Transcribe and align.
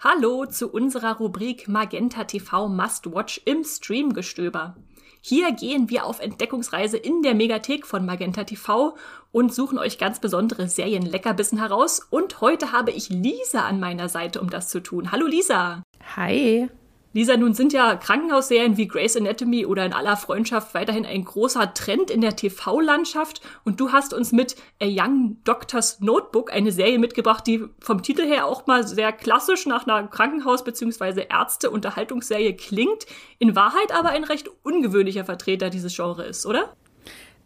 Hallo 0.00 0.46
zu 0.46 0.70
unserer 0.70 1.16
Rubrik 1.16 1.66
Magenta 1.66 2.22
TV 2.22 2.68
Must 2.68 3.12
Watch 3.12 3.40
im 3.46 3.64
Streamgestöber. 3.64 4.76
Hier 5.20 5.50
gehen 5.50 5.90
wir 5.90 6.06
auf 6.06 6.20
Entdeckungsreise 6.20 6.96
in 6.96 7.22
der 7.22 7.34
Megathek 7.34 7.84
von 7.84 8.06
Magenta 8.06 8.44
TV 8.44 8.96
und 9.32 9.52
suchen 9.52 9.76
euch 9.76 9.98
ganz 9.98 10.20
besondere 10.20 10.68
Serienleckerbissen 10.68 11.58
heraus. 11.58 11.98
Und 12.10 12.40
heute 12.40 12.70
habe 12.70 12.92
ich 12.92 13.08
Lisa 13.08 13.66
an 13.66 13.80
meiner 13.80 14.08
Seite, 14.08 14.40
um 14.40 14.50
das 14.50 14.68
zu 14.68 14.80
tun. 14.80 15.10
Hallo 15.10 15.26
Lisa. 15.26 15.82
Hi. 16.14 16.70
Lisa, 17.18 17.36
nun 17.36 17.52
sind 17.52 17.72
ja 17.72 17.96
Krankenhausserien 17.96 18.76
wie 18.76 18.86
Grey's 18.86 19.16
Anatomy 19.16 19.66
oder 19.66 19.84
in 19.84 19.92
aller 19.92 20.16
Freundschaft 20.16 20.72
weiterhin 20.72 21.04
ein 21.04 21.24
großer 21.24 21.74
Trend 21.74 22.12
in 22.12 22.20
der 22.20 22.36
TV-Landschaft 22.36 23.40
und 23.64 23.80
du 23.80 23.90
hast 23.90 24.14
uns 24.14 24.30
mit 24.30 24.54
A 24.80 24.86
Young 24.86 25.38
Doctor's 25.42 25.98
Notebook 25.98 26.52
eine 26.52 26.70
Serie 26.70 27.00
mitgebracht, 27.00 27.44
die 27.48 27.64
vom 27.80 28.04
Titel 28.04 28.22
her 28.24 28.46
auch 28.46 28.68
mal 28.68 28.86
sehr 28.86 29.10
klassisch 29.10 29.66
nach 29.66 29.84
einer 29.84 30.06
Krankenhaus- 30.06 30.62
bzw. 30.62 31.26
Ärzte-Unterhaltungsserie 31.28 32.54
klingt, 32.54 33.06
in 33.40 33.56
Wahrheit 33.56 33.92
aber 33.92 34.10
ein 34.10 34.22
recht 34.22 34.48
ungewöhnlicher 34.62 35.24
Vertreter 35.24 35.70
dieses 35.70 35.96
Genres 35.96 36.28
ist, 36.28 36.46
oder? 36.46 36.76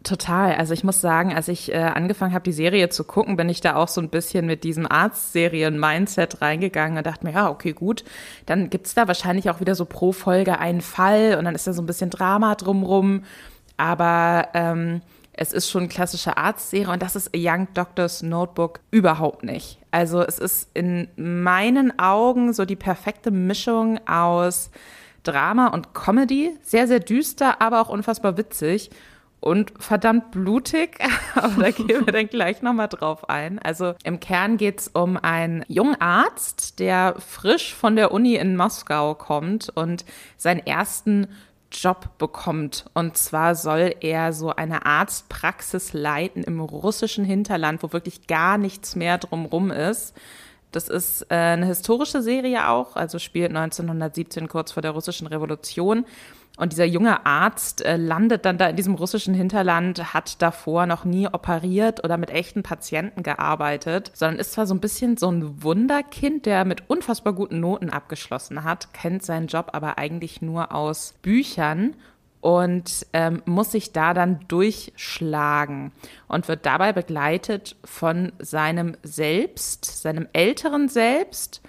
Total. 0.03 0.55
Also 0.55 0.73
ich 0.73 0.83
muss 0.83 0.99
sagen, 0.99 1.33
als 1.33 1.47
ich 1.47 1.71
äh, 1.71 1.77
angefangen 1.77 2.33
habe, 2.33 2.43
die 2.43 2.51
Serie 2.51 2.89
zu 2.89 3.05
gucken, 3.05 3.37
bin 3.37 3.47
ich 3.47 3.61
da 3.61 3.77
auch 3.77 3.87
so 3.87 4.01
ein 4.01 4.09
bisschen 4.09 4.45
mit 4.45 4.65
diesem 4.65 4.85
Arztserien-Mindset 4.85 6.41
reingegangen 6.41 6.97
und 6.97 7.07
dachte 7.07 7.25
mir, 7.25 7.31
ja, 7.31 7.49
okay, 7.49 7.71
gut, 7.71 8.03
dann 8.45 8.69
gibt's 8.69 8.93
da 8.93 9.07
wahrscheinlich 9.07 9.49
auch 9.49 9.61
wieder 9.61 9.75
so 9.75 9.85
pro 9.85 10.11
Folge 10.11 10.59
einen 10.59 10.81
Fall 10.81 11.37
und 11.39 11.45
dann 11.45 11.55
ist 11.55 11.67
da 11.67 11.71
so 11.71 11.81
ein 11.81 11.85
bisschen 11.85 12.09
Drama 12.09 12.55
drumrum. 12.55 13.23
Aber 13.77 14.49
ähm, 14.53 15.01
es 15.31 15.53
ist 15.53 15.69
schon 15.69 15.87
klassische 15.87 16.35
Arztserie 16.35 16.91
und 16.91 17.01
das 17.01 17.15
ist 17.15 17.29
Young 17.33 17.69
Doctor's 17.73 18.21
Notebook 18.23 18.81
überhaupt 18.91 19.43
nicht. 19.43 19.79
Also 19.91 20.21
es 20.21 20.37
ist 20.37 20.69
in 20.73 21.07
meinen 21.15 21.97
Augen 21.97 22.51
so 22.51 22.65
die 22.65 22.75
perfekte 22.75 23.31
Mischung 23.31 24.05
aus 24.05 24.69
Drama 25.23 25.67
und 25.67 25.93
Comedy. 25.93 26.51
Sehr, 26.61 26.89
sehr 26.89 26.99
düster, 26.99 27.61
aber 27.61 27.79
auch 27.79 27.87
unfassbar 27.87 28.35
witzig 28.35 28.89
und 29.43 29.73
verdammt 29.77 30.31
blutig, 30.31 30.99
aber 31.35 31.63
da 31.63 31.71
gehen 31.71 32.05
wir 32.05 32.13
dann 32.13 32.27
gleich 32.27 32.61
nochmal 32.61 32.87
drauf 32.87 33.29
ein. 33.29 33.59
Also 33.59 33.93
im 34.03 34.19
Kern 34.19 34.57
geht 34.57 34.79
es 34.79 34.87
um 34.87 35.17
einen 35.17 35.63
jungen 35.67 35.99
Arzt, 35.99 36.79
der 36.79 37.15
frisch 37.19 37.73
von 37.73 37.95
der 37.95 38.11
Uni 38.11 38.35
in 38.35 38.55
Moskau 38.55 39.15
kommt 39.15 39.69
und 39.75 40.05
seinen 40.37 40.65
ersten 40.65 41.27
Job 41.71 42.17
bekommt. 42.17 42.85
Und 42.93 43.17
zwar 43.17 43.55
soll 43.55 43.95
er 43.99 44.31
so 44.31 44.51
eine 44.55 44.85
Arztpraxis 44.85 45.93
leiten 45.93 46.43
im 46.43 46.59
russischen 46.59 47.25
Hinterland, 47.25 47.83
wo 47.83 47.91
wirklich 47.93 48.27
gar 48.27 48.57
nichts 48.57 48.95
mehr 48.95 49.17
drumrum 49.17 49.71
ist. 49.71 50.13
Das 50.71 50.87
ist 50.87 51.23
äh, 51.29 51.35
eine 51.35 51.67
historische 51.67 52.21
Serie 52.21 52.67
auch, 52.69 52.95
also 52.95 53.19
spielt 53.19 53.49
1917 53.49 54.47
kurz 54.47 54.71
vor 54.71 54.81
der 54.81 54.91
russischen 54.91 55.27
Revolution. 55.27 56.05
Und 56.55 56.71
dieser 56.71 56.85
junge 56.85 57.25
Arzt 57.25 57.83
äh, 57.83 57.97
landet 57.97 58.45
dann 58.45 58.59
da 58.59 58.67
in 58.67 58.75
diesem 58.75 58.93
russischen 58.93 59.33
Hinterland, 59.33 60.13
hat 60.13 60.39
davor 60.41 60.85
noch 60.85 61.03
nie 61.03 61.27
operiert 61.27 62.03
oder 62.03 62.17
mit 62.17 62.29
echten 62.29 62.61
Patienten 62.61 63.23
gearbeitet, 63.23 64.11
sondern 64.13 64.39
ist 64.39 64.53
zwar 64.53 64.67
so 64.67 64.75
ein 64.75 64.79
bisschen 64.79 65.17
so 65.17 65.31
ein 65.31 65.63
Wunderkind, 65.63 66.45
der 66.45 66.63
mit 66.63 66.89
unfassbar 66.89 67.33
guten 67.33 67.59
Noten 67.59 67.89
abgeschlossen 67.89 68.63
hat, 68.63 68.93
kennt 68.93 69.23
seinen 69.23 69.47
Job 69.47 69.69
aber 69.73 69.97
eigentlich 69.97 70.43
nur 70.43 70.75
aus 70.75 71.15
Büchern 71.23 71.95
und 72.39 73.07
ähm, 73.13 73.41
muss 73.45 73.71
sich 73.71 73.93
da 73.93 74.13
dann 74.13 74.41
durchschlagen 74.47 75.91
und 76.27 76.47
wird 76.47 76.67
dabei 76.67 76.93
begleitet 76.93 77.77
von 77.83 78.31
seinem 78.37 78.95
Selbst, 79.01 79.85
seinem 80.03 80.27
älteren 80.33 80.87
Selbst 80.87 81.61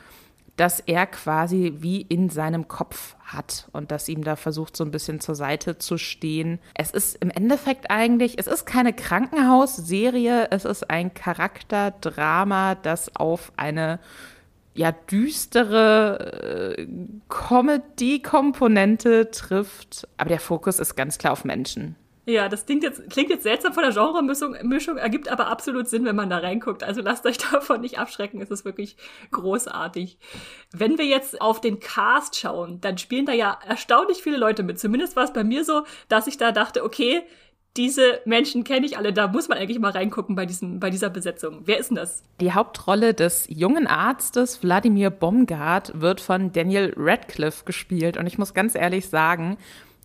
dass 0.57 0.81
er 0.81 1.07
quasi 1.07 1.75
wie 1.79 2.03
in 2.03 2.31
seinem 2.31 2.69
Kopf 2.69 3.17
hat 3.25 3.69
und 3.73 3.91
dass 3.91 4.09
ihm 4.09 4.23
da 4.23 4.37
versucht, 4.37 4.77
so 4.77 4.85
ein 4.85 4.91
bisschen 4.91 5.21
zur 5.21 5.35
Seite 5.35 5.79
zu 5.79 5.99
stehen. 5.99 6.61
Es 6.75 6.91
ist 6.91 7.17
im 7.17 7.31
Endeffekt 7.31 7.91
eigentlich, 7.91 8.39
es 8.39 8.47
ist 8.47 8.65
keine 8.65 8.93
Krankenhausserie, 8.93 10.49
es 10.51 10.65
ist 10.65 10.89
ein 10.91 11.13
Charakterdrama, 11.13 12.77
das 12.77 13.15
auf 13.17 13.53
eine 13.57 13.99
ja 14.75 14.93
düstere 14.93 16.77
äh, 16.79 16.87
Comedy-Komponente 17.29 19.31
trifft, 19.31 20.09
aber 20.17 20.29
der 20.29 20.41
Fokus 20.41 20.79
ist 20.79 20.97
ganz 20.97 21.19
klar 21.19 21.33
auf 21.33 21.45
Menschen. 21.45 21.97
Ja, 22.27 22.49
das 22.49 22.65
klingt 22.65 22.83
jetzt, 22.83 23.11
klingt 23.11 23.29
jetzt 23.29 23.43
seltsam 23.43 23.75
von 23.75 23.83
der 23.83 23.93
Genremischung, 23.93 24.57
Mischung, 24.63 24.97
ergibt 24.97 25.29
aber 25.29 25.49
absolut 25.49 25.89
Sinn, 25.89 26.07
wenn 26.07 26.17
man 26.17 26.31
da 26.31 26.39
reinguckt. 26.39 26.83
Also 26.83 27.03
lasst 27.03 27.27
euch 27.27 27.39
davon 27.53 27.83
nicht 27.83 27.99
abschrecken, 27.99 28.41
es 28.41 28.51
ist 28.51 28.65
wirklich 28.65 28.97
großartig. 29.31 30.19
Wenn 30.73 30.97
wir 30.97 31.05
jetzt 31.05 31.41
auf 31.41 31.61
den 31.61 31.81
Cast 31.81 32.37
schauen, 32.37 32.81
dann 32.81 32.97
spielen 32.97 33.27
da 33.27 33.33
ja 33.33 33.59
erstaunlich 33.67 34.23
viele 34.23 34.39
Leute 34.39 34.63
mit. 34.63 34.79
Zumindest 34.79 35.17
war 35.17 35.25
es 35.25 35.33
bei 35.33 35.45
mir 35.45 35.65
so, 35.65 35.83
dass 36.09 36.27
ich 36.27 36.39
da 36.39 36.53
dachte, 36.53 36.83
okay, 36.83 37.23
diese 37.77 38.21
Menschen 38.25 38.63
kenne 38.63 38.87
ich 38.87 38.97
alle, 38.97 39.13
da 39.13 39.27
muss 39.27 39.49
man 39.49 39.59
eigentlich 39.59 39.81
mal 39.81 39.91
reingucken 39.91 40.37
bei, 40.37 40.47
diesem, 40.47 40.79
bei 40.79 40.91
dieser 40.91 41.11
Besetzung. 41.11 41.63
Wer 41.65 41.79
ist 41.79 41.91
denn 41.91 41.97
das? 41.97 42.23
Die 42.41 42.53
Hauptrolle 42.53 43.15
des 43.15 43.47
jungen 43.49 43.89
Arztes 43.89 44.63
Wladimir 44.63 45.11
Bomgard 45.11 46.01
wird 46.01 46.21
von 46.21 46.53
Daniel 46.53 46.95
Radcliffe 46.97 47.65
gespielt. 47.65 48.17
Und 48.17 48.29
ich 48.29 48.39
muss 48.39 48.55
ganz 48.55 48.77
ehrlich 48.77 49.09
sagen, 49.09 49.59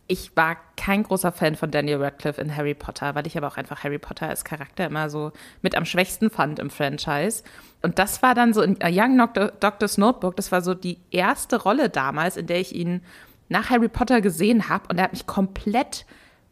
ich 0.09 0.35
war 0.35 0.57
kein 0.75 1.03
großer 1.03 1.31
Fan 1.31 1.55
von 1.55 1.69
Daniel 1.69 2.01
Radcliffe 2.03 2.41
in 2.41 2.55
Harry 2.57 2.73
Potter, 2.73 3.13
weil 3.13 3.27
ich 3.27 3.37
aber 3.37 3.47
auch 3.47 3.57
einfach 3.57 3.83
Harry 3.83 3.99
Potter 3.99 4.27
als 4.27 4.43
Charakter 4.43 4.87
immer 4.87 5.07
so 5.07 5.31
mit 5.61 5.75
am 5.75 5.85
schwächsten 5.85 6.31
fand 6.31 6.57
im 6.57 6.71
Franchise. 6.71 7.43
Und 7.83 7.99
das 7.99 8.23
war 8.23 8.33
dann 8.33 8.51
so 8.51 8.63
in 8.63 8.81
A 8.81 8.89
Young 8.91 9.17
Doctor's 9.59 9.99
Notebook, 9.99 10.35
das 10.35 10.51
war 10.51 10.61
so 10.61 10.73
die 10.73 10.97
erste 11.11 11.61
Rolle 11.61 11.89
damals, 11.89 12.37
in 12.37 12.47
der 12.47 12.59
ich 12.59 12.73
ihn 12.73 13.01
nach 13.49 13.69
Harry 13.69 13.87
Potter 13.87 14.19
gesehen 14.19 14.67
habe 14.67 14.85
und 14.89 14.97
er 14.97 15.05
hat 15.05 15.13
mich 15.13 15.27
komplett 15.27 16.07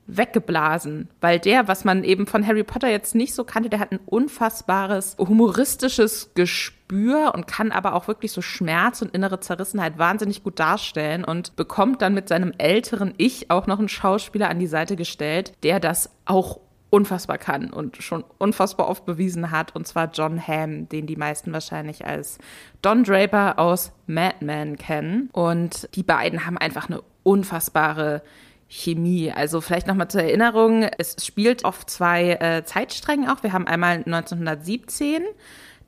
weggeblasen, 0.07 1.09
weil 1.22 1.40
der, 1.40 1.68
was 1.68 1.84
man 1.85 2.03
eben 2.03 2.28
von 2.28 2.45
Harry 2.45 2.63
Potter 2.63 2.90
jetzt 2.90 3.13
nicht 3.13 3.34
so 3.34 3.44
kannte, 3.44 3.69
der 3.69 3.79
hat 3.79 3.91
ein 3.91 4.00
unfassbares 4.06 5.16
humoristisches 5.19 6.31
Gespür 6.34 7.34
und 7.35 7.47
kann 7.47 7.72
aber 7.72 7.94
auch 7.94 8.07
wirklich 8.07 8.31
so 8.31 8.41
Schmerz 8.41 9.01
und 9.01 9.13
innere 9.13 9.40
Zerrissenheit 9.40 9.97
wahnsinnig 9.97 10.44
gut 10.44 10.59
darstellen 10.59 11.23
und 11.23 11.56
bekommt 11.56 12.01
dann 12.01 12.13
mit 12.13 12.29
seinem 12.29 12.53
älteren 12.57 13.13
Ich 13.18 13.51
auch 13.51 13.68
noch 13.68 13.79
einen 13.79 13.90
Schauspieler 13.90 14.50
an 14.50 14.59
die 14.59 14.68
Seite 14.68 14.95
gestellt, 14.95 15.51
der 15.63 15.79
das 15.79 16.09
auch 16.25 16.59
unfassbar 16.89 17.38
kann 17.38 17.72
und 17.72 17.97
schon 18.01 18.24
unfassbar 18.38 18.88
oft 18.88 19.06
bewiesen 19.06 19.51
hat, 19.51 19.75
und 19.75 19.85
zwar 19.88 20.09
John 20.13 20.41
Hamm, 20.45 20.88
den 20.88 21.06
die 21.06 21.18
meisten 21.18 21.51
wahrscheinlich 21.51 22.06
als 22.06 22.38
Don 22.81 23.03
Draper 23.03 23.59
aus 23.59 23.91
Mad 24.06 24.38
Men 24.39 24.78
kennen. 24.78 25.29
Und 25.34 25.89
die 25.95 26.03
beiden 26.03 26.45
haben 26.45 26.57
einfach 26.57 26.89
eine 26.89 27.01
unfassbare 27.24 28.22
Chemie. 28.69 29.31
Also 29.31 29.61
vielleicht 29.61 29.88
nochmal 29.88 30.09
zur 30.09 30.22
Erinnerung, 30.22 30.83
es 30.83 31.16
spielt 31.25 31.66
auf 31.66 31.85
zwei 31.85 32.31
äh, 32.33 32.63
Zeitsträngen 32.66 33.29
auch. 33.29 33.44
Wir 33.44 33.53
haben 33.53 33.67
einmal 33.67 33.97
1917, 33.97 35.23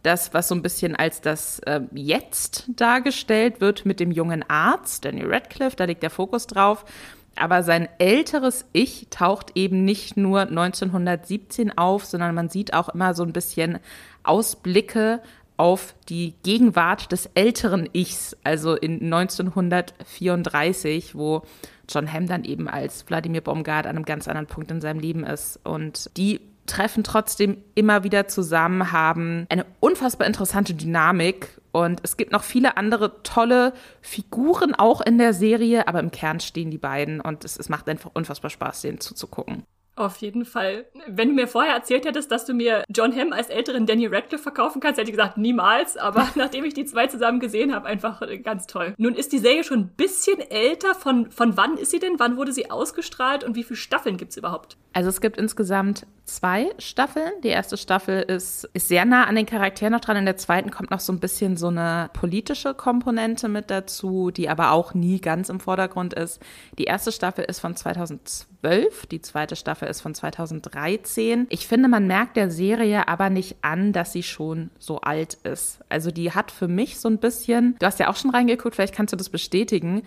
das, 0.03 0.33
was 0.33 0.47
so 0.47 0.55
ein 0.55 0.61
bisschen 0.61 0.95
als 0.95 1.21
das 1.21 1.59
äh, 1.59 1.81
Jetzt 1.93 2.69
dargestellt 2.69 3.59
wird 3.59 3.85
mit 3.85 3.99
dem 3.99 4.11
jungen 4.11 4.49
Arzt, 4.49 5.03
Daniel 5.03 5.31
Radcliffe, 5.33 5.75
da 5.75 5.83
liegt 5.85 6.03
der 6.03 6.09
Fokus 6.09 6.47
drauf. 6.47 6.85
Aber 7.35 7.63
sein 7.63 7.87
älteres 7.99 8.65
Ich 8.73 9.07
taucht 9.09 9.51
eben 9.55 9.85
nicht 9.85 10.17
nur 10.17 10.41
1917 10.41 11.77
auf, 11.77 12.05
sondern 12.05 12.35
man 12.35 12.49
sieht 12.49 12.73
auch 12.73 12.89
immer 12.89 13.13
so 13.13 13.23
ein 13.23 13.33
bisschen 13.33 13.79
Ausblicke 14.23 15.21
auf 15.59 15.93
die 16.07 16.35
Gegenwart 16.43 17.11
des 17.11 17.29
älteren 17.35 17.89
Ichs, 17.91 18.37
also 18.43 18.75
in 18.75 19.13
1934, 19.13 21.15
wo 21.15 21.41
John 21.89 22.11
Hamm 22.11 22.27
dann 22.27 22.45
eben 22.45 22.69
als 22.69 23.09
Wladimir 23.09 23.41
Baumgart 23.41 23.85
an 23.85 23.97
einem 23.97 24.05
ganz 24.05 24.29
anderen 24.29 24.47
Punkt 24.47 24.71
in 24.71 24.79
seinem 24.79 25.01
Leben 25.01 25.25
ist. 25.25 25.59
Und 25.65 26.15
die 26.15 26.39
treffen 26.65 27.03
trotzdem 27.03 27.57
immer 27.75 28.05
wieder 28.05 28.27
zusammen, 28.27 28.93
haben 28.93 29.47
eine 29.49 29.65
unfassbar 29.81 30.27
interessante 30.27 30.75
Dynamik 30.75 31.59
und 31.71 31.99
es 32.03 32.15
gibt 32.15 32.31
noch 32.31 32.43
viele 32.43 32.77
andere 32.77 33.21
tolle 33.23 33.73
Figuren 34.01 34.75
auch 34.75 35.01
in 35.01 35.17
der 35.17 35.33
Serie, 35.33 35.87
aber 35.87 35.99
im 35.99 36.11
Kern 36.11 36.39
stehen 36.39 36.71
die 36.71 36.77
beiden 36.77 37.19
und 37.19 37.43
es, 37.43 37.57
es 37.57 37.67
macht 37.69 37.89
einfach 37.89 38.11
unfassbar 38.13 38.49
Spaß, 38.49 38.81
denen 38.81 39.01
zuzugucken. 39.01 39.63
Auf 39.99 40.15
jeden 40.19 40.45
Fall. 40.45 40.85
Wenn 41.07 41.27
du 41.27 41.35
mir 41.35 41.45
vorher 41.45 41.73
erzählt 41.73 42.05
hättest, 42.05 42.31
dass 42.31 42.45
du 42.45 42.53
mir 42.53 42.85
John 42.87 43.13
Hamm 43.13 43.33
als 43.33 43.49
älteren 43.49 43.85
Danny 43.85 44.07
Radcliffe 44.07 44.43
verkaufen 44.43 44.79
kannst, 44.79 44.97
hätte 44.97 45.09
ich 45.09 45.17
gesagt, 45.17 45.37
niemals. 45.37 45.97
Aber 45.97 46.25
nachdem 46.35 46.63
ich 46.63 46.73
die 46.73 46.85
zwei 46.85 47.07
zusammen 47.07 47.41
gesehen 47.41 47.75
habe, 47.75 47.85
einfach 47.85 48.21
äh, 48.21 48.37
ganz 48.37 48.65
toll. 48.65 48.93
Nun 48.97 49.13
ist 49.13 49.33
die 49.33 49.39
Serie 49.39 49.65
schon 49.65 49.79
ein 49.79 49.89
bisschen 49.89 50.39
älter. 50.39 50.95
Von, 50.95 51.31
von 51.31 51.57
wann 51.57 51.75
ist 51.75 51.91
sie 51.91 51.99
denn? 51.99 52.17
Wann 52.17 52.37
wurde 52.37 52.53
sie 52.53 52.71
ausgestrahlt 52.71 53.43
und 53.43 53.57
wie 53.57 53.63
viele 53.63 53.75
Staffeln 53.75 54.15
gibt 54.15 54.31
es 54.31 54.37
überhaupt? 54.37 54.77
Also 54.93 55.09
es 55.09 55.19
gibt 55.19 55.37
insgesamt 55.37 56.07
zwei 56.29 56.69
Staffeln. 56.77 57.31
Die 57.43 57.49
erste 57.49 57.77
Staffel 57.77 58.21
ist, 58.21 58.69
ist 58.73 58.87
sehr 58.87 59.05
nah 59.05 59.25
an 59.25 59.35
den 59.35 59.45
Charakteren 59.45 59.93
noch 59.93 59.99
dran. 59.99 60.17
In 60.17 60.25
der 60.25 60.37
zweiten 60.37 60.71
kommt 60.71 60.91
noch 60.91 60.99
so 60.99 61.11
ein 61.11 61.19
bisschen 61.19 61.57
so 61.57 61.67
eine 61.67 62.09
politische 62.13 62.73
Komponente 62.73 63.49
mit 63.49 63.69
dazu, 63.69 64.31
die 64.31 64.49
aber 64.49 64.71
auch 64.71 64.93
nie 64.93 65.19
ganz 65.19 65.49
im 65.49 65.59
Vordergrund 65.59 66.13
ist. 66.13 66.39
Die 66.77 66.85
erste 66.85 67.11
Staffel 67.11 67.45
ist 67.45 67.59
von 67.59 67.75
2012, 67.75 69.07
die 69.07 69.21
zweite 69.21 69.55
Staffel 69.55 69.87
ist 69.89 70.01
von 70.01 70.15
2013. 70.15 71.47
Ich 71.49 71.67
finde, 71.67 71.89
man 71.89 72.07
merkt 72.07 72.37
der 72.37 72.51
Serie 72.51 73.07
aber 73.07 73.29
nicht 73.29 73.57
an, 73.61 73.91
dass 73.91 74.13
sie 74.13 74.23
schon 74.23 74.69
so 74.79 75.01
alt 75.01 75.35
ist. 75.43 75.79
Also 75.89 76.11
die 76.11 76.31
hat 76.31 76.51
für 76.51 76.67
mich 76.67 76.99
so 76.99 77.09
ein 77.09 77.17
bisschen, 77.17 77.75
du 77.79 77.85
hast 77.85 77.99
ja 77.99 78.09
auch 78.09 78.15
schon 78.15 78.31
reingeguckt, 78.31 78.75
vielleicht 78.75 78.95
kannst 78.95 79.13
du 79.13 79.17
das 79.17 79.29
bestätigen, 79.29 80.03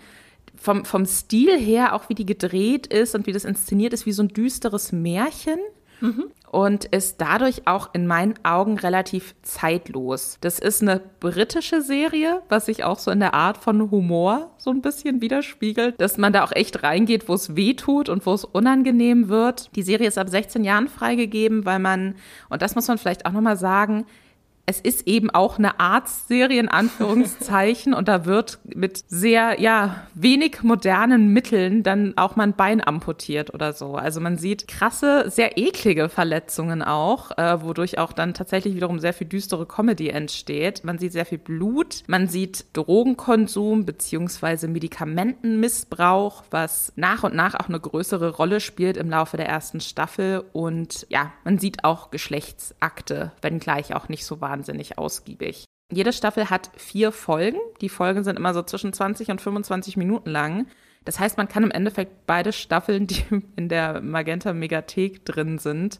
vom, 0.55 0.85
vom 0.85 1.05
Stil 1.05 1.59
her, 1.59 1.93
auch 1.93 2.09
wie 2.09 2.15
die 2.15 2.25
gedreht 2.25 2.87
ist 2.87 3.15
und 3.15 3.27
wie 3.27 3.31
das 3.31 3.45
inszeniert 3.45 3.93
ist, 3.93 4.05
wie 4.05 4.11
so 4.11 4.23
ein 4.23 4.29
düsteres 4.29 4.91
Märchen. 4.91 5.59
Mhm. 6.03 6.25
Und 6.51 6.85
ist 6.85 7.19
dadurch 7.19 7.65
auch 7.65 7.89
in 7.93 8.05
meinen 8.05 8.35
Augen 8.43 8.77
relativ 8.77 9.33
zeitlos. 9.41 10.37
Das 10.41 10.59
ist 10.59 10.81
eine 10.81 11.01
britische 11.19 11.81
Serie, 11.81 12.41
was 12.49 12.67
sich 12.67 12.83
auch 12.83 12.99
so 12.99 13.09
in 13.09 13.21
der 13.21 13.33
Art 13.33 13.57
von 13.57 13.89
Humor 13.89 14.51
so 14.57 14.69
ein 14.69 14.81
bisschen 14.81 15.21
widerspiegelt, 15.21 15.99
dass 15.99 16.17
man 16.17 16.33
da 16.33 16.43
auch 16.43 16.51
echt 16.51 16.83
reingeht, 16.83 17.27
wo 17.27 17.33
es 17.33 17.55
weh 17.55 17.73
tut 17.73 18.09
und 18.09 18.25
wo 18.25 18.33
es 18.33 18.43
unangenehm 18.45 19.29
wird. 19.29 19.75
Die 19.75 19.81
Serie 19.81 20.09
ist 20.09 20.17
ab 20.17 20.29
16 20.29 20.63
Jahren 20.63 20.89
freigegeben, 20.89 21.65
weil 21.65 21.79
man, 21.79 22.15
und 22.49 22.61
das 22.61 22.75
muss 22.75 22.87
man 22.87 22.97
vielleicht 22.97 23.25
auch 23.25 23.31
nochmal 23.31 23.57
sagen, 23.57 24.05
es 24.65 24.79
ist 24.79 25.07
eben 25.07 25.29
auch 25.29 25.57
eine 25.57 25.81
Arztserie 25.81 26.59
in 26.59 26.69
Anführungszeichen 26.69 27.93
und 27.93 28.07
da 28.07 28.25
wird 28.25 28.59
mit 28.63 29.03
sehr, 29.09 29.59
ja, 29.59 30.07
wenig 30.13 30.63
modernen 30.63 31.33
Mitteln 31.33 31.83
dann 31.83 32.13
auch 32.15 32.37
mal 32.37 32.43
ein 32.43 32.55
Bein 32.55 32.85
amputiert 32.85 33.53
oder 33.53 33.73
so. 33.73 33.95
Also 33.95 34.21
man 34.21 34.37
sieht 34.37 34.69
krasse, 34.69 35.29
sehr 35.29 35.57
eklige 35.57 36.07
Verletzungen 36.07 36.81
auch, 36.81 37.37
äh, 37.37 37.61
wodurch 37.61 37.97
auch 37.97 38.13
dann 38.13 38.33
tatsächlich 38.33 38.75
wiederum 38.75 38.99
sehr 38.99 39.13
viel 39.13 39.27
düstere 39.27 39.65
Comedy 39.65 40.07
entsteht. 40.07 40.85
Man 40.85 40.97
sieht 40.97 41.11
sehr 41.11 41.25
viel 41.25 41.39
Blut, 41.39 42.03
man 42.07 42.29
sieht 42.29 42.65
Drogenkonsum 42.71 43.85
beziehungsweise 43.85 44.69
Medikamentenmissbrauch, 44.69 46.43
was 46.51 46.93
nach 46.95 47.23
und 47.23 47.35
nach 47.35 47.55
auch 47.55 47.67
eine 47.67 47.81
größere 47.81 48.29
Rolle 48.29 48.61
spielt 48.61 48.95
im 48.95 49.09
Laufe 49.09 49.35
der 49.35 49.49
ersten 49.49 49.81
Staffel 49.81 50.41
und 50.53 51.05
ja, 51.09 51.33
man 51.43 51.59
sieht 51.59 51.83
auch 51.83 52.11
Geschlechtsakte, 52.11 53.33
wenngleich 53.41 53.93
auch 53.93 54.07
nicht 54.07 54.25
so 54.25 54.39
wahr 54.39 54.52
wahnsinnig 54.53 54.97
ausgiebig. 54.97 55.65
Jede 55.91 56.13
Staffel 56.13 56.49
hat 56.49 56.71
vier 56.75 57.11
Folgen. 57.11 57.59
Die 57.81 57.89
Folgen 57.89 58.23
sind 58.23 58.37
immer 58.37 58.53
so 58.53 58.61
zwischen 58.63 58.93
20 58.93 59.29
und 59.29 59.41
25 59.41 59.97
Minuten 59.97 60.29
lang. 60.29 60.67
Das 61.05 61.19
heißt, 61.19 61.37
man 61.37 61.47
kann 61.47 61.63
im 61.63 61.71
Endeffekt 61.71 62.25
beide 62.25 62.53
Staffeln, 62.53 63.07
die 63.07 63.23
in 63.55 63.67
der 63.67 64.01
Magenta 64.01 64.53
Megathek 64.53 65.25
drin 65.25 65.57
sind, 65.57 65.99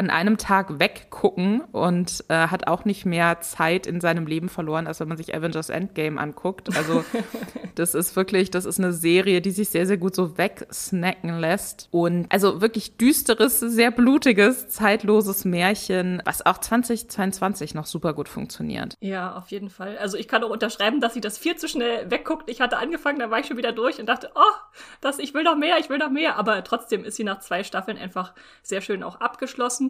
an 0.00 0.08
einem 0.08 0.38
Tag 0.38 0.80
weggucken 0.80 1.60
und 1.72 2.24
äh, 2.28 2.46
hat 2.46 2.68
auch 2.68 2.86
nicht 2.86 3.04
mehr 3.04 3.42
Zeit 3.42 3.86
in 3.86 4.00
seinem 4.00 4.26
Leben 4.26 4.48
verloren, 4.48 4.86
als 4.86 4.98
wenn 4.98 5.08
man 5.08 5.18
sich 5.18 5.34
Avengers 5.34 5.68
Endgame 5.68 6.18
anguckt. 6.18 6.74
Also 6.74 7.04
das 7.74 7.94
ist 7.94 8.16
wirklich, 8.16 8.50
das 8.50 8.64
ist 8.64 8.78
eine 8.78 8.94
Serie, 8.94 9.42
die 9.42 9.50
sich 9.50 9.68
sehr, 9.68 9.86
sehr 9.86 9.98
gut 9.98 10.14
so 10.14 10.38
wegsnacken 10.38 11.38
lässt. 11.38 11.88
Und 11.90 12.32
also 12.32 12.62
wirklich 12.62 12.96
düsteres, 12.96 13.60
sehr 13.60 13.90
blutiges, 13.90 14.70
zeitloses 14.70 15.44
Märchen, 15.44 16.22
was 16.24 16.46
auch 16.46 16.56
2022 16.56 17.74
noch 17.74 17.84
super 17.84 18.14
gut 18.14 18.30
funktioniert. 18.30 18.96
Ja, 19.00 19.36
auf 19.36 19.50
jeden 19.50 19.68
Fall. 19.68 19.98
Also 19.98 20.16
ich 20.16 20.28
kann 20.28 20.42
auch 20.42 20.50
unterschreiben, 20.50 21.02
dass 21.02 21.12
sie 21.12 21.20
das 21.20 21.36
viel 21.36 21.56
zu 21.56 21.68
schnell 21.68 22.10
wegguckt. 22.10 22.48
Ich 22.48 22.62
hatte 22.62 22.78
angefangen, 22.78 23.18
dann 23.18 23.30
war 23.30 23.40
ich 23.40 23.46
schon 23.48 23.58
wieder 23.58 23.72
durch 23.72 24.00
und 24.00 24.06
dachte, 24.06 24.30
oh, 24.34 24.80
das, 25.02 25.18
ich 25.18 25.34
will 25.34 25.42
noch 25.42 25.56
mehr, 25.56 25.76
ich 25.78 25.90
will 25.90 25.98
noch 25.98 26.10
mehr. 26.10 26.38
Aber 26.38 26.64
trotzdem 26.64 27.04
ist 27.04 27.16
sie 27.16 27.24
nach 27.24 27.40
zwei 27.40 27.64
Staffeln 27.64 27.98
einfach 27.98 28.32
sehr 28.62 28.80
schön 28.80 29.02
auch 29.02 29.20
abgeschlossen. 29.20 29.89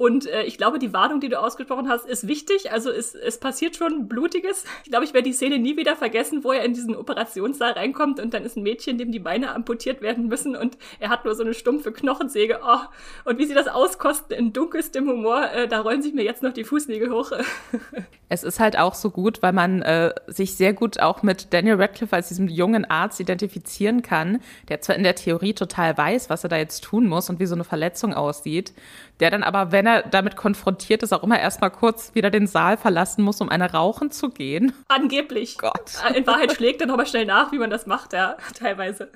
Und 0.00 0.24
äh, 0.24 0.44
ich 0.44 0.56
glaube, 0.56 0.78
die 0.78 0.94
Warnung, 0.94 1.20
die 1.20 1.28
du 1.28 1.38
ausgesprochen 1.38 1.90
hast, 1.90 2.06
ist 2.06 2.26
wichtig. 2.26 2.72
Also 2.72 2.88
es, 2.90 3.14
es 3.14 3.36
passiert 3.36 3.76
schon 3.76 4.08
Blutiges. 4.08 4.64
Ich 4.82 4.90
glaube, 4.90 5.04
ich 5.04 5.12
werde 5.12 5.28
die 5.28 5.34
Szene 5.34 5.58
nie 5.58 5.76
wieder 5.76 5.94
vergessen, 5.94 6.42
wo 6.42 6.52
er 6.52 6.64
in 6.64 6.72
diesen 6.72 6.96
Operationssaal 6.96 7.72
reinkommt 7.72 8.18
und 8.18 8.32
dann 8.32 8.42
ist 8.42 8.56
ein 8.56 8.62
Mädchen, 8.62 8.96
dem 8.96 9.12
die 9.12 9.18
Beine 9.18 9.54
amputiert 9.54 10.00
werden 10.00 10.28
müssen 10.28 10.56
und 10.56 10.78
er 11.00 11.10
hat 11.10 11.26
nur 11.26 11.34
so 11.34 11.42
eine 11.42 11.52
stumpfe 11.52 11.92
Knochensäge. 11.92 12.60
Oh, 12.66 12.78
und 13.26 13.36
wie 13.36 13.44
sie 13.44 13.52
das 13.52 13.68
auskosten 13.68 14.34
in 14.34 14.54
dunkelstem 14.54 15.06
Humor, 15.06 15.50
äh, 15.50 15.68
da 15.68 15.82
rollen 15.82 16.00
sich 16.00 16.14
mir 16.14 16.24
jetzt 16.24 16.42
noch 16.42 16.54
die 16.54 16.64
Fußnägel 16.64 17.10
hoch. 17.10 17.32
es 18.30 18.42
ist 18.42 18.58
halt 18.58 18.78
auch 18.78 18.94
so 18.94 19.10
gut, 19.10 19.42
weil 19.42 19.52
man 19.52 19.82
äh, 19.82 20.14
sich 20.28 20.54
sehr 20.54 20.72
gut 20.72 20.98
auch 20.98 21.22
mit 21.22 21.52
Daniel 21.52 21.74
Radcliffe 21.74 22.16
als 22.16 22.28
diesem 22.28 22.48
jungen 22.48 22.86
Arzt 22.86 23.20
identifizieren 23.20 24.00
kann, 24.00 24.40
der 24.70 24.80
zwar 24.80 24.96
in 24.96 25.02
der 25.02 25.16
Theorie 25.16 25.52
total 25.52 25.98
weiß, 25.98 26.30
was 26.30 26.42
er 26.44 26.48
da 26.48 26.56
jetzt 26.56 26.84
tun 26.84 27.06
muss 27.06 27.28
und 27.28 27.38
wie 27.38 27.46
so 27.46 27.54
eine 27.54 27.64
Verletzung 27.64 28.14
aussieht, 28.14 28.72
der 29.18 29.30
dann 29.30 29.42
aber, 29.42 29.72
wenn 29.72 29.86
er 29.86 29.89
damit 30.10 30.36
konfrontiert 30.36 31.02
ist, 31.02 31.12
auch 31.12 31.22
immer 31.22 31.38
erstmal 31.38 31.70
kurz 31.70 32.14
wieder 32.14 32.30
den 32.30 32.46
Saal 32.46 32.76
verlassen 32.76 33.22
muss, 33.22 33.40
um 33.40 33.48
eine 33.48 33.72
rauchen 33.72 34.10
zu 34.10 34.30
gehen. 34.30 34.72
Angeblich. 34.88 35.58
Gott. 35.58 35.92
In 36.14 36.26
Wahrheit 36.26 36.52
schlägt 36.52 36.80
er 36.80 36.86
nochmal 36.86 37.06
schnell 37.06 37.26
nach, 37.26 37.52
wie 37.52 37.58
man 37.58 37.70
das 37.70 37.86
macht, 37.86 38.12
ja, 38.12 38.36
teilweise. 38.54 39.10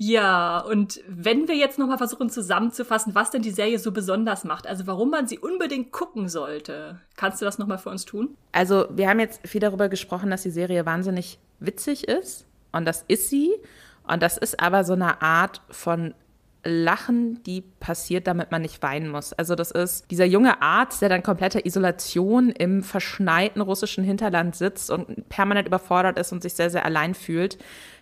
Ja, 0.00 0.60
und 0.60 1.00
wenn 1.08 1.48
wir 1.48 1.56
jetzt 1.56 1.78
nochmal 1.78 1.98
versuchen 1.98 2.30
zusammenzufassen, 2.30 3.16
was 3.16 3.32
denn 3.32 3.42
die 3.42 3.50
Serie 3.50 3.80
so 3.80 3.90
besonders 3.90 4.44
macht, 4.44 4.68
also 4.68 4.86
warum 4.86 5.10
man 5.10 5.26
sie 5.26 5.40
unbedingt 5.40 5.90
gucken 5.90 6.28
sollte, 6.28 7.00
kannst 7.16 7.40
du 7.40 7.44
das 7.44 7.58
nochmal 7.58 7.78
für 7.78 7.90
uns 7.90 8.04
tun? 8.04 8.36
Also, 8.52 8.86
wir 8.90 9.08
haben 9.08 9.18
jetzt 9.18 9.46
viel 9.46 9.60
darüber 9.60 9.88
gesprochen, 9.88 10.30
dass 10.30 10.42
die 10.42 10.50
Serie 10.50 10.86
wahnsinnig 10.86 11.40
witzig 11.58 12.06
ist. 12.06 12.46
Und 12.70 12.84
das 12.84 13.04
ist 13.08 13.28
sie. 13.28 13.52
Und 14.06 14.22
das 14.22 14.38
ist 14.38 14.60
aber 14.60 14.84
so 14.84 14.92
eine 14.92 15.20
Art 15.20 15.62
von 15.68 16.14
Lachen, 16.64 17.42
die 17.44 17.62
passiert, 17.62 18.26
damit 18.26 18.50
man 18.50 18.62
nicht 18.62 18.82
weinen 18.82 19.10
muss. 19.10 19.32
Also 19.32 19.54
das 19.54 19.70
ist 19.70 20.10
dieser 20.10 20.24
junge 20.24 20.60
Arzt, 20.60 21.00
der 21.00 21.08
dann 21.08 21.22
kompletter 21.22 21.64
Isolation 21.64 22.50
im 22.50 22.82
verschneiten 22.82 23.62
russischen 23.62 24.04
Hinterland 24.04 24.56
sitzt 24.56 24.90
und 24.90 25.28
permanent 25.28 25.68
überfordert 25.68 26.18
ist 26.18 26.32
und 26.32 26.42
sich 26.42 26.54
sehr, 26.54 26.70
sehr 26.70 26.84
allein 26.84 27.14
fühlt. 27.14 27.58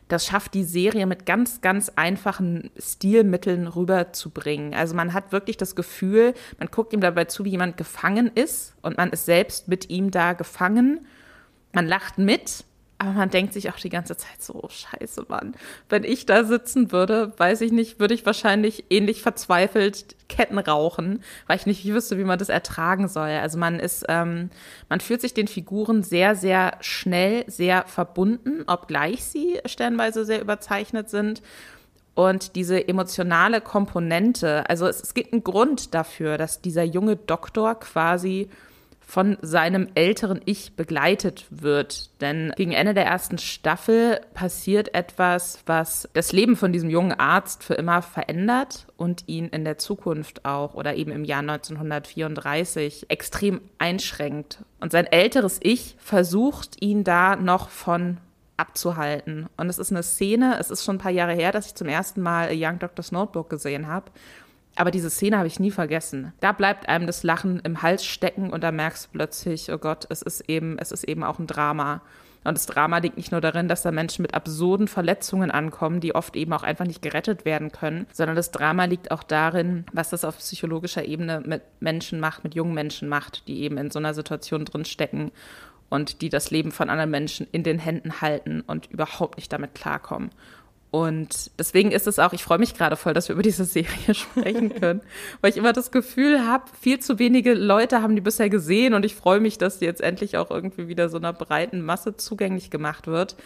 Das 0.08 0.24
schafft 0.24 0.54
die 0.54 0.64
Serie 0.64 1.06
mit 1.06 1.26
ganz, 1.26 1.60
ganz 1.60 1.90
einfachen 1.96 2.70
Stilmitteln 2.78 3.66
rüberzubringen. 3.66 4.72
Also 4.72 4.94
man 4.94 5.12
hat 5.12 5.32
wirklich 5.32 5.56
das 5.56 5.74
Gefühl, 5.74 6.32
man 6.58 6.68
guckt 6.70 6.92
ihm 6.92 7.00
dabei 7.00 7.24
zu, 7.24 7.44
wie 7.44 7.50
jemand 7.50 7.76
gefangen 7.76 8.30
ist 8.34 8.74
und 8.82 8.96
man 8.96 9.10
ist 9.10 9.26
selbst 9.26 9.68
mit 9.68 9.90
ihm 9.90 10.10
da 10.10 10.32
gefangen. 10.32 11.06
Man 11.72 11.86
lacht 11.86 12.18
mit, 12.18 12.64
aber 12.98 13.12
man 13.12 13.28
denkt 13.28 13.52
sich 13.52 13.68
auch 13.70 13.76
die 13.76 13.90
ganze 13.90 14.16
Zeit 14.16 14.42
so, 14.42 14.54
oh, 14.62 14.68
scheiße, 14.70 15.26
Mann. 15.28 15.54
Wenn 15.90 16.02
ich 16.02 16.24
da 16.24 16.44
sitzen 16.44 16.92
würde, 16.92 17.32
weiß 17.36 17.60
ich 17.60 17.70
nicht, 17.70 18.00
würde 18.00 18.14
ich 18.14 18.24
wahrscheinlich 18.24 18.84
ähnlich 18.88 19.20
verzweifelt 19.20 20.16
Ketten 20.28 20.58
rauchen, 20.58 21.22
weil 21.46 21.58
ich 21.58 21.66
nicht 21.66 21.86
wüsste, 21.86 22.16
wie 22.16 22.24
man 22.24 22.38
das 22.38 22.48
ertragen 22.48 23.06
soll. 23.08 23.28
Also 23.28 23.58
man 23.58 23.78
ist, 23.80 24.06
ähm, 24.08 24.48
man 24.88 25.00
fühlt 25.00 25.20
sich 25.20 25.34
den 25.34 25.46
Figuren 25.46 26.02
sehr, 26.02 26.34
sehr 26.36 26.78
schnell, 26.80 27.44
sehr 27.48 27.84
verbunden, 27.86 28.64
obgleich 28.66 29.24
sie 29.24 29.60
stellenweise 29.66 30.24
sehr 30.24 30.40
überzeichnet 30.40 31.10
sind. 31.10 31.42
Und 32.14 32.56
diese 32.56 32.88
emotionale 32.88 33.60
Komponente, 33.60 34.66
also 34.70 34.86
es, 34.86 35.02
es 35.02 35.12
gibt 35.12 35.34
einen 35.34 35.44
Grund 35.44 35.92
dafür, 35.92 36.38
dass 36.38 36.62
dieser 36.62 36.82
junge 36.82 37.16
Doktor 37.16 37.74
quasi 37.74 38.48
von 39.08 39.38
seinem 39.40 39.88
älteren 39.94 40.40
Ich 40.44 40.74
begleitet 40.74 41.46
wird. 41.48 42.10
Denn 42.20 42.52
gegen 42.56 42.72
Ende 42.72 42.92
der 42.92 43.06
ersten 43.06 43.38
Staffel 43.38 44.20
passiert 44.34 44.94
etwas, 44.94 45.60
was 45.64 46.08
das 46.12 46.32
Leben 46.32 46.56
von 46.56 46.72
diesem 46.72 46.90
jungen 46.90 47.12
Arzt 47.12 47.62
für 47.62 47.74
immer 47.74 48.02
verändert 48.02 48.86
und 48.96 49.28
ihn 49.28 49.46
in 49.46 49.64
der 49.64 49.78
Zukunft 49.78 50.44
auch 50.44 50.74
oder 50.74 50.96
eben 50.96 51.12
im 51.12 51.24
Jahr 51.24 51.38
1934 51.38 53.06
extrem 53.08 53.60
einschränkt. 53.78 54.58
Und 54.80 54.90
sein 54.90 55.06
älteres 55.06 55.60
Ich 55.62 55.94
versucht 55.98 56.82
ihn 56.82 57.04
da 57.04 57.36
noch 57.36 57.70
von 57.70 58.18
abzuhalten. 58.56 59.46
Und 59.56 59.68
es 59.68 59.78
ist 59.78 59.92
eine 59.92 60.02
Szene, 60.02 60.58
es 60.58 60.70
ist 60.70 60.84
schon 60.84 60.96
ein 60.96 61.00
paar 61.00 61.12
Jahre 61.12 61.34
her, 61.34 61.52
dass 61.52 61.66
ich 61.66 61.74
zum 61.74 61.88
ersten 61.88 62.22
Mal 62.22 62.50
Young 62.52 62.80
Doctor's 62.80 63.12
Notebook 63.12 63.50
gesehen 63.50 63.86
habe. 63.86 64.10
Aber 64.76 64.90
diese 64.90 65.10
Szene 65.10 65.38
habe 65.38 65.48
ich 65.48 65.58
nie 65.58 65.70
vergessen. 65.70 66.32
Da 66.40 66.52
bleibt 66.52 66.88
einem 66.88 67.06
das 67.06 67.22
Lachen 67.22 67.60
im 67.60 67.82
Hals 67.82 68.04
stecken 68.04 68.50
und 68.50 68.62
da 68.62 68.70
merkst 68.70 69.06
du 69.06 69.10
plötzlich, 69.12 69.72
oh 69.72 69.78
Gott, 69.78 70.06
es 70.10 70.22
ist 70.22 70.48
eben, 70.48 70.78
es 70.78 70.92
ist 70.92 71.04
eben 71.04 71.24
auch 71.24 71.38
ein 71.38 71.46
Drama. 71.46 72.02
Und 72.44 72.56
das 72.56 72.66
Drama 72.66 72.98
liegt 72.98 73.16
nicht 73.16 73.32
nur 73.32 73.40
darin, 73.40 73.66
dass 73.66 73.82
da 73.82 73.90
Menschen 73.90 74.22
mit 74.22 74.34
absurden 74.34 74.86
Verletzungen 74.86 75.50
ankommen, 75.50 76.00
die 76.00 76.14
oft 76.14 76.36
eben 76.36 76.52
auch 76.52 76.62
einfach 76.62 76.84
nicht 76.84 77.02
gerettet 77.02 77.44
werden 77.44 77.72
können, 77.72 78.06
sondern 78.12 78.36
das 78.36 78.52
Drama 78.52 78.84
liegt 78.84 79.10
auch 79.10 79.24
darin, 79.24 79.84
was 79.92 80.10
das 80.10 80.24
auf 80.24 80.38
psychologischer 80.38 81.04
Ebene 81.04 81.42
mit 81.44 81.62
Menschen 81.80 82.20
macht, 82.20 82.44
mit 82.44 82.54
jungen 82.54 82.74
Menschen 82.74 83.08
macht, 83.08 83.48
die 83.48 83.62
eben 83.62 83.78
in 83.78 83.90
so 83.90 83.98
einer 83.98 84.14
Situation 84.14 84.64
drin 84.64 84.84
stecken 84.84 85.32
und 85.88 86.20
die 86.20 86.28
das 86.28 86.50
Leben 86.52 86.70
von 86.70 86.88
anderen 86.88 87.10
Menschen 87.10 87.48
in 87.50 87.64
den 87.64 87.80
Händen 87.80 88.20
halten 88.20 88.60
und 88.60 88.86
überhaupt 88.92 89.38
nicht 89.38 89.52
damit 89.52 89.74
klarkommen. 89.74 90.30
Und 90.90 91.50
deswegen 91.58 91.90
ist 91.90 92.06
es 92.06 92.18
auch, 92.18 92.32
ich 92.32 92.44
freue 92.44 92.58
mich 92.58 92.74
gerade 92.74 92.96
voll, 92.96 93.12
dass 93.12 93.28
wir 93.28 93.34
über 93.34 93.42
diese 93.42 93.64
Serie 93.64 94.14
sprechen 94.14 94.74
können, 94.74 95.02
weil 95.40 95.50
ich 95.50 95.56
immer 95.56 95.72
das 95.72 95.90
Gefühl 95.90 96.46
habe, 96.46 96.64
viel 96.80 97.00
zu 97.00 97.18
wenige 97.18 97.54
Leute 97.54 98.02
haben 98.02 98.14
die 98.14 98.22
bisher 98.22 98.48
gesehen 98.48 98.94
und 98.94 99.04
ich 99.04 99.14
freue 99.14 99.40
mich, 99.40 99.58
dass 99.58 99.78
die 99.78 99.84
jetzt 99.84 100.00
endlich 100.00 100.36
auch 100.36 100.50
irgendwie 100.50 100.88
wieder 100.88 101.08
so 101.08 101.18
einer 101.18 101.32
breiten 101.32 101.82
Masse 101.82 102.16
zugänglich 102.16 102.70
gemacht 102.70 103.08
wird, 103.08 103.36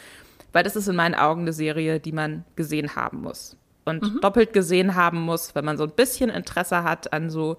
weil 0.52 0.64
das 0.64 0.76
ist 0.76 0.88
in 0.88 0.96
meinen 0.96 1.14
Augen 1.14 1.42
eine 1.42 1.52
Serie, 1.52 1.98
die 1.98 2.12
man 2.12 2.44
gesehen 2.56 2.94
haben 2.94 3.22
muss. 3.22 3.56
und 3.86 4.02
mhm. 4.02 4.20
doppelt 4.20 4.52
gesehen 4.52 4.94
haben 4.94 5.20
muss, 5.20 5.54
wenn 5.54 5.64
man 5.64 5.78
so 5.78 5.84
ein 5.84 5.90
bisschen 5.90 6.30
Interesse 6.30 6.84
hat 6.84 7.12
an 7.12 7.30
so 7.30 7.56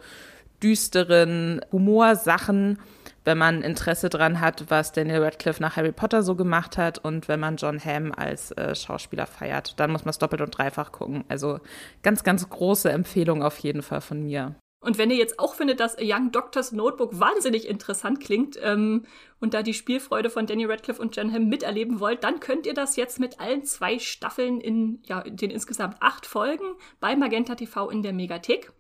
düsteren 0.62 1.62
Humorsachen, 1.72 2.78
wenn 3.24 3.38
man 3.38 3.62
Interesse 3.62 4.10
dran 4.10 4.42
hat, 4.42 4.66
was 4.70 4.92
Daniel 4.92 5.24
Radcliffe 5.24 5.62
nach 5.62 5.76
Harry 5.76 5.92
Potter 5.92 6.24
so 6.24 6.36
gemacht 6.36 6.78
hat 6.78 6.98
und 7.00 7.28
wenn 7.28 7.40
man 7.40 7.58
John 7.58 7.84
Hamm 7.84 8.12
als 8.12 8.52
äh, 8.52 8.76
Schauspieler 8.76 9.28
feiert. 9.28 9.80
Dann 9.80 9.92
muss 9.92 10.06
man 10.06 10.12
es 10.12 10.20
doppelt 10.20 10.42
und 10.42 10.58
dreifach 10.58 10.92
gucken. 10.92 11.24
Also 11.30 11.60
ganz, 12.04 12.24
ganz 12.24 12.48
große 12.50 12.92
Empfehlung 12.92 13.44
auf 13.44 13.58
jeden 13.60 13.82
Fall 13.82 14.02
von 14.02 14.24
mir. 14.24 14.56
Und 14.84 14.98
wenn 14.98 15.12
ihr 15.12 15.18
jetzt 15.18 15.38
auch 15.38 15.54
findet, 15.54 15.80
dass 15.80 15.96
A 15.96 16.02
Young 16.02 16.32
Doctor's 16.32 16.72
Notebook 16.72 17.20
wahnsinnig 17.20 17.68
interessant 17.68 18.20
klingt 18.20 18.58
ähm, 18.64 19.06
und 19.40 19.54
da 19.54 19.62
die 19.62 19.76
Spielfreude 19.76 20.32
von 20.32 20.48
Danny 20.48 20.66
Radcliffe 20.66 21.00
und 21.00 21.16
Jen 21.16 21.32
Hamm 21.32 21.50
miterleben 21.50 22.00
wollt, 22.00 22.24
dann 22.24 22.40
könnt 22.40 22.66
ihr 22.66 22.74
das 22.74 22.96
jetzt 22.96 23.20
mit 23.20 23.40
allen 23.40 23.64
zwei 23.64 24.00
Staffeln 24.00 24.60
in 24.60 25.00
ja, 25.06 25.22
den 25.22 25.52
insgesamt 25.52 25.98
acht 26.00 26.26
Folgen 26.26 26.66
bei 27.00 27.16
Magenta 27.16 27.54
TV 27.54 27.92
in 27.92 28.02
der 28.02 28.14
Megathek. 28.14 28.72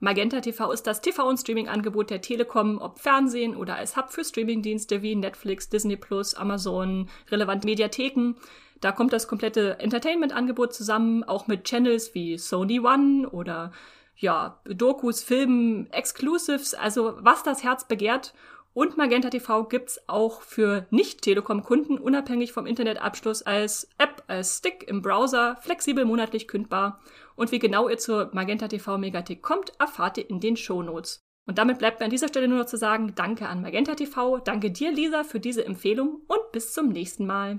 Magenta 0.00 0.40
TV 0.40 0.70
ist 0.70 0.86
das 0.86 1.02
TV- 1.02 1.28
und 1.28 1.38
Streaming-Angebot 1.38 2.10
der 2.10 2.20
Telekom, 2.20 2.80
ob 2.80 3.00
Fernsehen 3.00 3.56
oder 3.56 3.74
als 3.74 3.96
Hub 3.96 4.10
für 4.10 4.24
Streamingdienste 4.24 5.02
wie 5.02 5.16
Netflix, 5.16 5.68
Disney 5.68 5.96
Plus, 5.96 6.34
Amazon, 6.34 7.08
relevante 7.30 7.66
Mediatheken. 7.66 8.34
Da 8.80 8.92
kommt 8.92 9.12
das 9.12 9.26
komplette 9.26 9.80
Entertainment-Angebot 9.80 10.72
zusammen, 10.72 11.24
auch 11.24 11.48
mit 11.48 11.64
Channels 11.64 12.14
wie 12.14 12.38
Sony 12.38 12.78
One 12.78 13.28
oder 13.28 13.72
ja, 14.16 14.60
Dokus, 14.64 15.22
Filmen, 15.22 15.90
Exclusives, 15.90 16.74
also 16.74 17.14
was 17.18 17.42
das 17.42 17.64
Herz 17.64 17.86
begehrt. 17.86 18.34
Und 18.78 18.96
Magenta 18.96 19.28
TV 19.28 19.64
gibt's 19.64 20.08
auch 20.08 20.40
für 20.40 20.86
Nicht-Telekom-Kunden 20.90 21.98
unabhängig 21.98 22.52
vom 22.52 22.64
Internetabschluss 22.64 23.42
als 23.42 23.88
App, 23.98 24.22
als 24.28 24.58
Stick 24.58 24.84
im 24.86 25.02
Browser, 25.02 25.56
flexibel 25.62 26.04
monatlich 26.04 26.46
kündbar. 26.46 27.00
Und 27.34 27.50
wie 27.50 27.58
genau 27.58 27.88
ihr 27.88 27.98
zur 27.98 28.30
Magenta 28.34 28.68
TV 28.68 28.96
Megathek 28.96 29.42
kommt, 29.42 29.72
erfahrt 29.80 30.18
ihr 30.18 30.30
in 30.30 30.38
den 30.38 30.56
Shownotes. 30.56 31.24
Und 31.48 31.58
damit 31.58 31.80
bleibt 31.80 31.98
mir 31.98 32.04
an 32.04 32.12
dieser 32.12 32.28
Stelle 32.28 32.46
nur 32.46 32.58
noch 32.58 32.66
zu 32.66 32.76
sagen, 32.76 33.14
danke 33.16 33.48
an 33.48 33.62
Magenta 33.62 33.96
TV, 33.96 34.38
danke 34.38 34.70
dir 34.70 34.92
Lisa 34.92 35.24
für 35.24 35.40
diese 35.40 35.64
Empfehlung 35.64 36.22
und 36.28 36.52
bis 36.52 36.72
zum 36.72 36.90
nächsten 36.90 37.26
Mal. 37.26 37.58